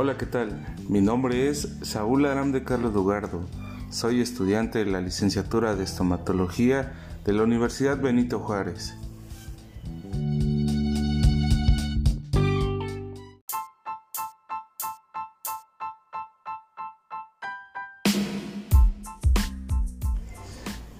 [0.00, 0.64] Hola, ¿qué tal?
[0.88, 3.40] Mi nombre es Saúl Aram de Carlos Dugardo.
[3.90, 6.92] Soy estudiante de la licenciatura de estomatología
[7.24, 8.94] de la Universidad Benito Juárez.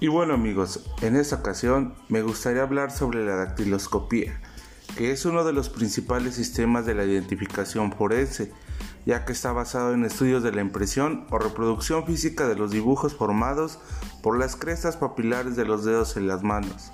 [0.01, 4.41] Y bueno amigos, en esta ocasión me gustaría hablar sobre la dactiloscopía,
[4.97, 8.51] que es uno de los principales sistemas de la identificación forense,
[9.09, 13.15] ya que está basado en estudios de la impresión o reproducción física de los dibujos
[13.15, 13.79] formados
[14.21, 16.91] por las crestas papilares de los dedos en las manos.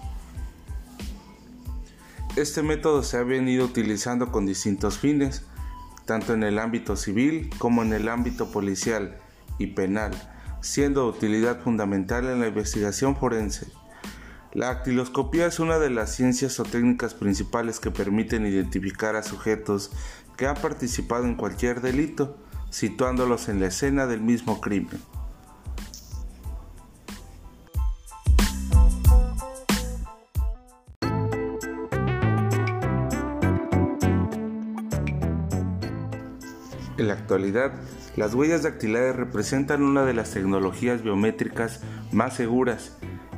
[2.37, 5.43] Este método se ha venido utilizando con distintos fines,
[6.05, 9.17] tanto en el ámbito civil como en el ámbito policial
[9.57, 10.13] y penal
[10.65, 13.67] siendo de utilidad fundamental en la investigación forense.
[14.55, 19.91] La actiloscopía es una de las ciencias o técnicas principales que permiten identificar a sujetos
[20.37, 22.37] que han participado en cualquier delito,
[22.70, 25.01] situándolos en la escena del mismo crimen.
[36.97, 37.73] En la actualidad,
[38.15, 41.81] las huellas dactilares representan una de las tecnologías biométricas
[42.13, 42.93] más seguras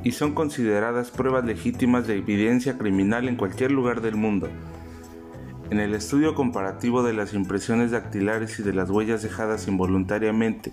[0.07, 4.47] y son consideradas pruebas legítimas de evidencia criminal en cualquier lugar del mundo.
[5.69, 10.71] En el estudio comparativo de las impresiones dactilares y de las huellas dejadas involuntariamente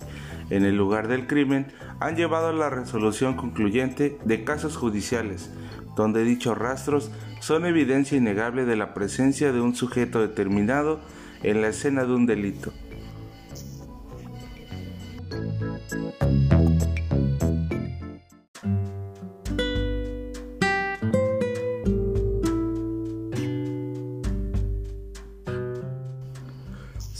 [0.50, 1.66] en el lugar del crimen
[1.98, 5.50] han llevado a la resolución concluyente de casos judiciales,
[5.96, 7.10] donde dichos rastros
[7.40, 11.00] son evidencia innegable de la presencia de un sujeto determinado
[11.42, 12.72] en la escena de un delito.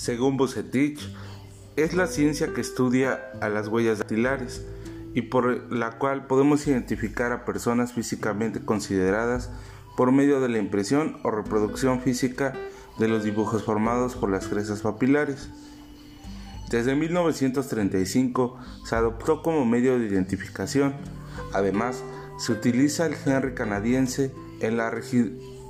[0.05, 1.01] Según Bucetich,
[1.77, 4.63] es la ciencia que estudia a las huellas dactilares
[5.15, 9.49] y por la cual podemos identificar a personas físicamente consideradas
[9.97, 12.53] por medio de la impresión o reproducción física
[12.99, 15.49] de los dibujos formados por las crestas papilares.
[16.71, 20.97] Desde 1935 se adoptó como medio de identificación.
[21.55, 22.05] Además,
[22.39, 24.91] se utiliza el Henry canadiense en la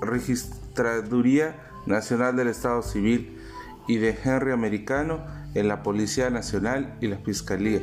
[0.00, 3.43] Registraduría Nacional del Estado Civil
[3.86, 5.24] y de Henry americano
[5.54, 7.80] en la Policía Nacional y la Fiscalía.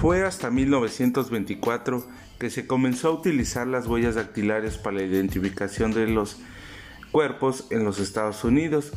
[0.00, 2.06] Fue hasta 1924
[2.38, 6.38] que se comenzó a utilizar las huellas dactilares para la identificación de los
[7.10, 8.92] cuerpos en los Estados Unidos,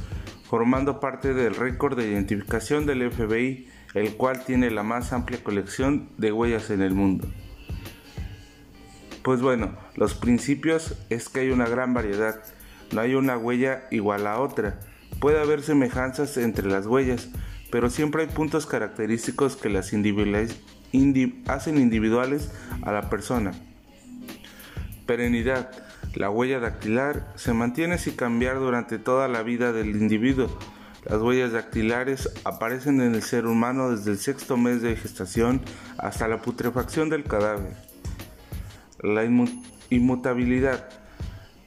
[0.52, 6.10] formando parte del récord de identificación del FBI, el cual tiene la más amplia colección
[6.18, 7.26] de huellas en el mundo.
[9.24, 12.44] Pues bueno, los principios es que hay una gran variedad,
[12.92, 14.82] no hay una huella igual a otra.
[15.22, 17.30] Puede haber semejanzas entre las huellas,
[17.72, 19.94] pero siempre hay puntos característicos que las
[21.48, 22.52] hacen individuales
[22.82, 23.54] a la persona.
[25.06, 25.91] Perenidad.
[26.16, 30.50] La huella dactilar se mantiene sin cambiar durante toda la vida del individuo.
[31.06, 35.62] Las huellas dactilares aparecen en el ser humano desde el sexto mes de gestación
[35.98, 37.78] hasta la putrefacción del cadáver.
[39.02, 39.24] La
[39.90, 40.90] inmutabilidad.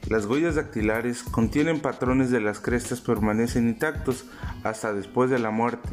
[0.09, 4.25] Las huellas dactilares contienen patrones de las crestas permanecen intactos
[4.63, 5.89] hasta después de la muerte.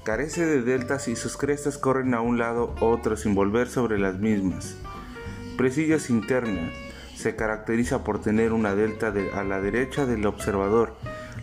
[0.03, 3.97] Carece de deltas y sus crestas corren a un lado u otro sin volver sobre
[3.97, 4.75] las mismas.
[5.57, 6.73] Presillas internas.
[7.15, 10.97] Se caracteriza por tener una delta a la derecha del observador.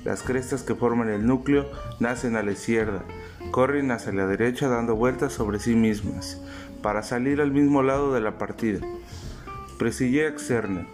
[0.05, 1.67] Las crestas que forman el núcleo
[1.99, 3.05] nacen a la izquierda,
[3.50, 6.41] corren hacia la derecha dando vueltas sobre sí mismas,
[6.82, 8.81] para salir al mismo lado de la partida.
[9.79, 10.87] Presilla externa.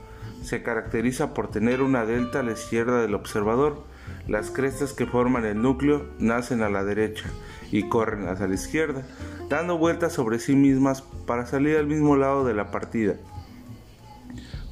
[0.43, 3.85] Se caracteriza por tener una delta a la izquierda del observador.
[4.27, 7.27] Las crestas que forman el núcleo nacen a la derecha
[7.71, 9.03] y corren hacia la izquierda,
[9.49, 13.17] dando vueltas sobre sí mismas para salir al mismo lado de la partida.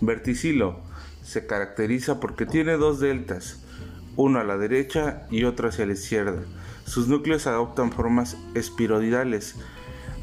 [0.00, 0.80] Verticilo
[1.22, 3.62] se caracteriza porque tiene dos deltas,
[4.16, 6.42] uno a la derecha y otro hacia la izquierda.
[6.88, 9.56] Sus núcleos adoptan formas espiroidales,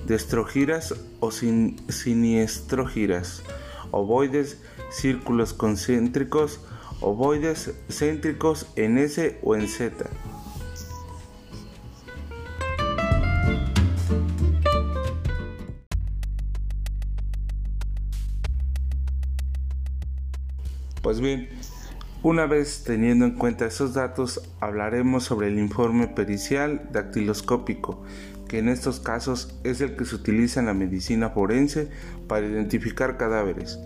[0.08, 3.44] destrogiras o sin, siniestrogiras,
[3.92, 6.60] ovoides, círculos concéntricos,
[7.02, 10.10] ovoides céntricos en S o en Z.
[21.04, 21.48] Pues bien,
[22.26, 28.02] una vez teniendo en cuenta esos datos, hablaremos sobre el informe pericial dactiloscópico,
[28.48, 31.88] que en estos casos es el que se utiliza en la medicina forense
[32.28, 33.78] para identificar cadáveres.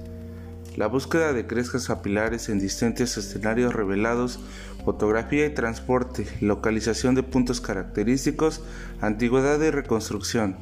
[0.77, 4.39] La búsqueda de crestas capilares en distintos escenarios revelados,
[4.85, 8.61] fotografía y transporte, localización de puntos característicos,
[9.01, 10.55] antigüedad y reconstrucción.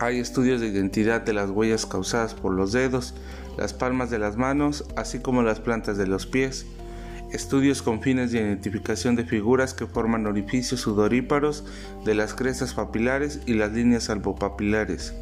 [0.00, 3.14] Hay estudios de identidad de las huellas causadas por los dedos,
[3.56, 6.66] las palmas de las manos, así como las plantas de los pies.
[7.32, 11.64] Estudios con fines de identificación de figuras que forman orificios sudoríparos
[12.04, 15.14] de las crestas papilares y las líneas albopapilares.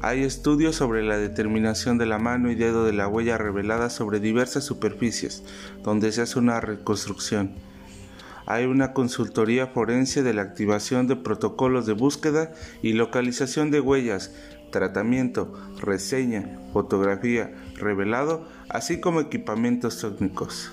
[0.00, 4.20] Hay estudios sobre la determinación de la mano y dedo de la huella revelada sobre
[4.20, 5.42] diversas superficies,
[5.82, 7.54] donde se hace una reconstrucción
[8.50, 14.32] hay una consultoría forense de la activación de protocolos de búsqueda y localización de huellas,
[14.70, 20.72] tratamiento, reseña, fotografía, revelado, así como equipamientos técnicos.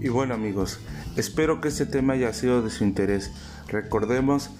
[0.00, 0.78] Y bueno amigos,
[1.16, 3.32] espero que este tema haya sido de su interés.
[3.66, 4.50] Recordemos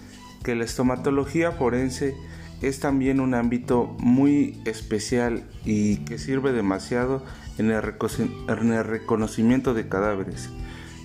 [0.42, 2.16] que la estomatología forense
[2.62, 7.22] es también un ámbito muy especial y que sirve demasiado
[7.58, 7.82] en el,
[8.84, 10.50] reconocimiento de cadáveres.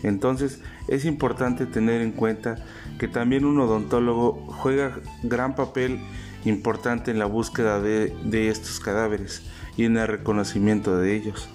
[0.03, 2.57] Entonces es importante tener en cuenta
[2.97, 5.99] que también un odontólogo juega gran papel
[6.45, 9.43] importante en la búsqueda de, de estos cadáveres
[9.77, 11.49] y en el reconocimiento de ellos.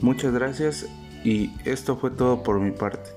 [0.00, 0.86] Muchas gracias
[1.24, 3.10] y esto fue todo por mi parte.